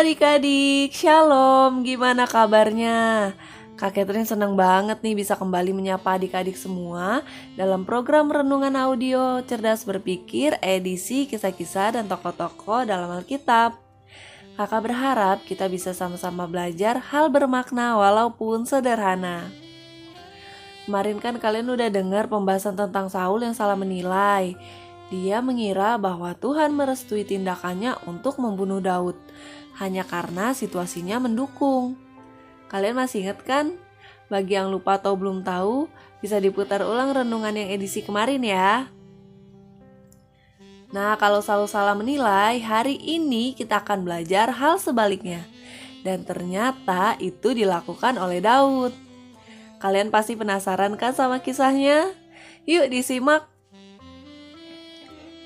[0.00, 3.36] adik-adik, shalom, gimana kabarnya?
[3.76, 7.20] Kak Catherine senang banget nih bisa kembali menyapa adik-adik semua
[7.60, 13.76] dalam program Renungan Audio Cerdas Berpikir edisi kisah-kisah dan tokoh-tokoh dalam Alkitab.
[14.56, 19.52] Kakak berharap kita bisa sama-sama belajar hal bermakna walaupun sederhana.
[20.88, 24.56] Kemarin kan kalian udah dengar pembahasan tentang Saul yang salah menilai.
[25.10, 29.18] Dia mengira bahwa Tuhan merestui tindakannya untuk membunuh Daud
[29.82, 31.98] hanya karena situasinya mendukung.
[32.70, 33.74] Kalian masih ingat kan?
[34.30, 35.90] Bagi yang lupa atau belum tahu,
[36.22, 38.86] bisa diputar ulang renungan yang edisi kemarin ya.
[40.94, 45.42] Nah, kalau Saul salah menilai, hari ini kita akan belajar hal sebaliknya.
[46.06, 48.94] Dan ternyata itu dilakukan oleh Daud.
[49.82, 52.14] Kalian pasti penasaran kan sama kisahnya?
[52.70, 53.49] Yuk disimak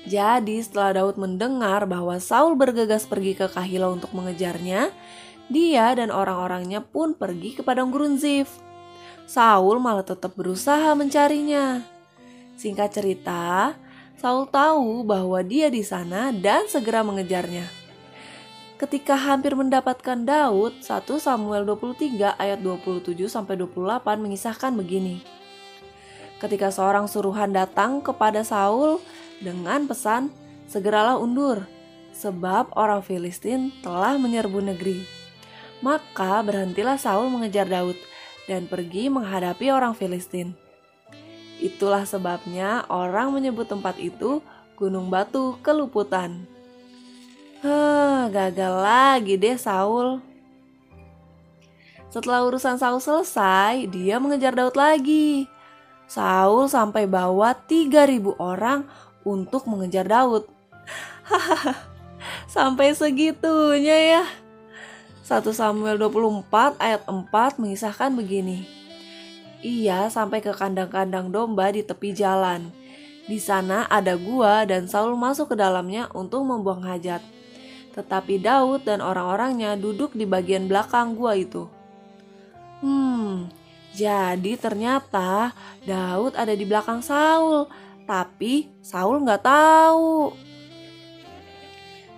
[0.05, 4.93] jadi setelah Daud mendengar bahwa Saul bergegas pergi ke Kahilo untuk mengejarnya,
[5.49, 8.49] dia dan orang-orangnya pun pergi ke padang gurun Zif.
[9.25, 11.81] Saul malah tetap berusaha mencarinya.
[12.53, 13.73] Singkat cerita,
[14.21, 17.65] Saul tahu bahwa dia di sana dan segera mengejarnya.
[18.77, 25.23] Ketika hampir mendapatkan Daud, 1 Samuel 23 ayat 27 sampai 28 mengisahkan begini.
[26.37, 28.99] Ketika seorang suruhan datang kepada Saul
[29.41, 30.31] dengan pesan,
[30.69, 31.63] "Segeralah undur,
[32.15, 35.03] sebab orang Filistin telah menyerbu negeri."
[35.83, 37.99] Maka berhentilah Saul mengejar Daud
[38.47, 40.55] dan pergi menghadapi orang Filistin.
[41.59, 44.43] Itulah sebabnya orang menyebut tempat itu
[44.75, 46.43] Gunung Batu Keluputan.
[47.63, 50.19] Hah, gagal lagi deh Saul.
[52.11, 55.47] Setelah urusan Saul selesai, dia mengejar Daud lagi.
[56.05, 58.85] Saul sampai bawa 3000 orang
[59.25, 60.47] untuk mengejar Daud.
[62.55, 64.23] Sampai segitunya ya.
[65.25, 68.69] 1 Samuel 24 ayat 4 mengisahkan begini.
[69.65, 72.69] Ia sampai ke kandang-kandang domba di tepi jalan.
[73.25, 77.25] Di sana ada gua dan Saul masuk ke dalamnya untuk membuang hajat.
[77.97, 81.65] Tetapi Daud dan orang-orangnya duduk di bagian belakang gua itu.
[82.85, 83.49] Hmm,
[83.97, 87.65] jadi ternyata Daud ada di belakang Saul
[88.05, 90.33] tapi Saul nggak tahu.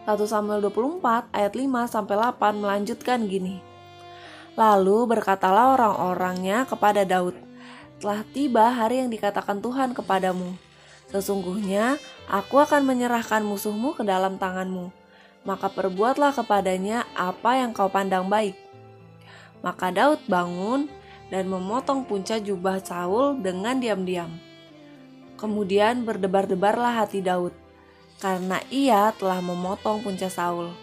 [0.07, 3.59] 1 Samuel 24 ayat 5 sampai 8 melanjutkan gini.
[4.55, 7.35] Lalu berkatalah orang-orangnya kepada Daud,
[7.99, 10.55] telah tiba hari yang dikatakan Tuhan kepadamu.
[11.11, 14.91] Sesungguhnya aku akan menyerahkan musuhmu ke dalam tanganmu.
[15.47, 18.55] Maka perbuatlah kepadanya apa yang kau pandang baik.
[19.63, 20.91] Maka Daud bangun
[21.31, 24.46] dan memotong punca jubah Saul dengan diam-diam
[25.37, 27.53] Kemudian berdebar-debarlah hati Daud,
[28.17, 30.73] karena ia telah memotong punca Saul.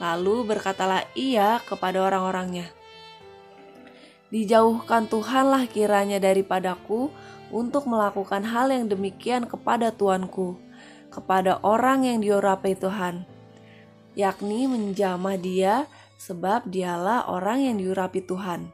[0.00, 2.72] Lalu berkatalah ia kepada orang-orangnya,
[4.26, 7.14] Dijauhkan Tuhanlah kiranya daripadaku
[7.54, 10.58] untuk melakukan hal yang demikian kepada tuanku,
[11.14, 13.22] kepada orang yang diurapi Tuhan,
[14.18, 15.86] yakni menjamah dia
[16.18, 18.66] sebab dialah orang yang diurapi Tuhan.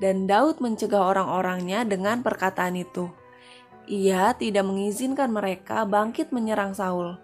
[0.00, 3.12] Dan Daud mencegah orang-orangnya dengan perkataan itu.
[3.90, 7.18] Ia tidak mengizinkan mereka bangkit menyerang Saul.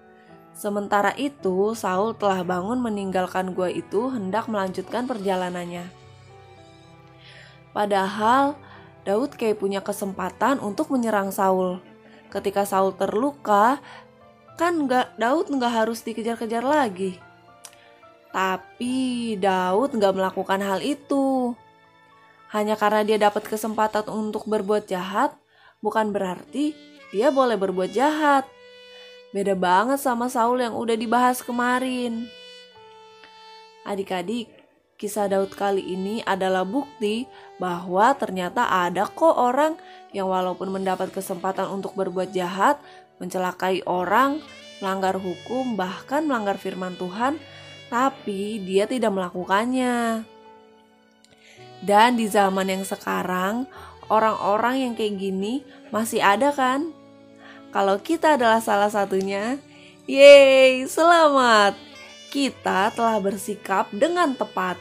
[0.59, 5.87] Sementara itu, Saul telah bangun meninggalkan gua itu hendak melanjutkan perjalanannya.
[7.71, 8.59] Padahal,
[9.07, 11.79] Daud kayak punya kesempatan untuk menyerang Saul.
[12.29, 13.79] Ketika Saul terluka,
[14.59, 17.23] kan nggak Daud nggak harus dikejar-kejar lagi.
[18.35, 21.55] Tapi Daud nggak melakukan hal itu.
[22.51, 25.39] Hanya karena dia dapat kesempatan untuk berbuat jahat,
[25.83, 26.75] bukan berarti
[27.15, 28.45] dia boleh berbuat jahat.
[29.33, 32.29] Beda banget sama Saul yang udah dibahas kemarin.
[33.85, 34.49] Adik-adik,
[35.01, 37.29] kisah Daud kali ini adalah bukti
[37.61, 39.77] bahwa ternyata ada kok orang
[40.13, 42.81] yang walaupun mendapat kesempatan untuk berbuat jahat,
[43.21, 44.41] mencelakai orang,
[44.81, 47.37] melanggar hukum, bahkan melanggar firman Tuhan,
[47.93, 50.25] tapi dia tidak melakukannya.
[51.79, 53.69] Dan di zaman yang sekarang,
[54.09, 56.93] orang-orang yang kayak gini masih ada kan?
[57.69, 59.61] Kalau kita adalah salah satunya,
[60.09, 61.77] yeay, selamat!
[62.29, 64.77] Kita telah bersikap dengan tepat.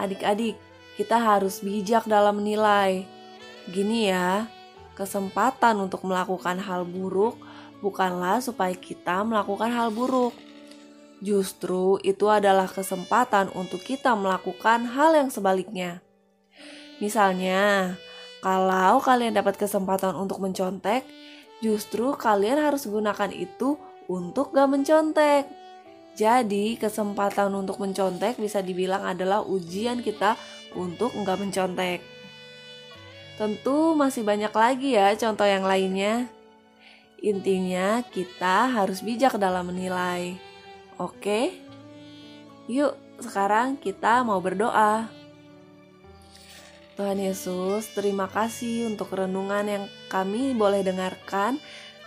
[0.00, 0.56] Adik-adik,
[0.96, 3.04] kita harus bijak dalam menilai.
[3.68, 4.48] Gini ya,
[4.96, 7.36] kesempatan untuk melakukan hal buruk
[7.84, 10.32] bukanlah supaya kita melakukan hal buruk.
[11.24, 16.04] Justru itu adalah kesempatan untuk kita melakukan hal yang sebaliknya.
[17.02, 17.94] Misalnya,
[18.44, 21.02] kalau kalian dapat kesempatan untuk mencontek,
[21.64, 25.48] justru kalian harus gunakan itu untuk gak mencontek.
[26.14, 30.38] Jadi, kesempatan untuk mencontek bisa dibilang adalah ujian kita
[30.78, 31.98] untuk enggak mencontek.
[33.34, 36.30] Tentu masih banyak lagi ya contoh yang lainnya.
[37.18, 40.38] Intinya kita harus bijak dalam menilai.
[41.02, 41.58] Oke?
[42.70, 45.10] Yuk, sekarang kita mau berdoa.
[46.94, 51.58] Tuhan Yesus, terima kasih untuk renungan yang kami boleh dengarkan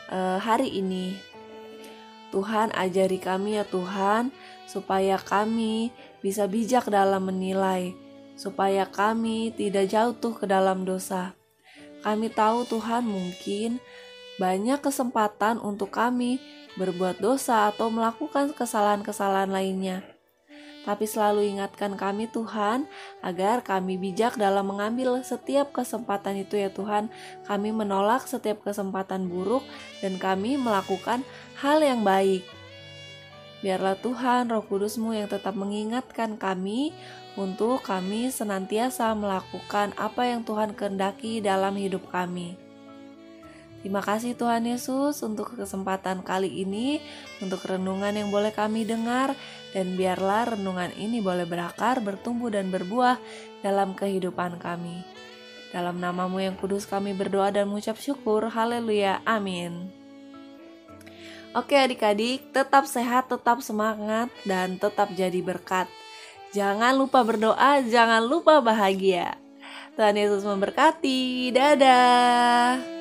[0.08, 1.20] uh, hari ini.
[2.32, 4.32] Tuhan ajari kami ya Tuhan
[4.64, 5.92] supaya kami
[6.24, 7.92] bisa bijak dalam menilai,
[8.40, 11.36] supaya kami tidak jatuh ke dalam dosa.
[12.08, 13.84] Kami tahu Tuhan mungkin
[14.40, 16.40] banyak kesempatan untuk kami
[16.80, 20.17] berbuat dosa atau melakukan kesalahan-kesalahan lainnya.
[20.88, 22.88] Tapi selalu ingatkan kami Tuhan
[23.20, 27.12] agar kami bijak dalam mengambil setiap kesempatan itu ya Tuhan.
[27.44, 29.68] Kami menolak setiap kesempatan buruk
[30.00, 31.28] dan kami melakukan
[31.60, 32.48] hal yang baik.
[33.60, 36.96] Biarlah Tuhan Roh Kudusmu yang tetap mengingatkan kami
[37.36, 42.67] untuk kami senantiasa melakukan apa yang Tuhan kehendaki dalam hidup kami.
[43.78, 46.98] Terima kasih Tuhan Yesus untuk kesempatan kali ini,
[47.40, 49.38] untuk renungan yang boleh kami dengar,
[49.72, 53.22] dan biarlah renungan ini boleh berakar, bertumbuh, dan berbuah
[53.62, 55.06] dalam kehidupan kami.
[55.70, 59.94] Dalam namamu yang kudus kami berdoa dan mengucap syukur, haleluya, amin.
[61.54, 65.86] Oke adik-adik, tetap sehat, tetap semangat, dan tetap jadi berkat.
[66.52, 69.38] Jangan lupa berdoa, jangan lupa bahagia.
[69.98, 71.50] Tuhan Yesus memberkati.
[71.52, 72.97] Dadah.